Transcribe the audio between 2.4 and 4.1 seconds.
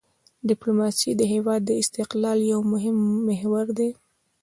یو مهم محور دی.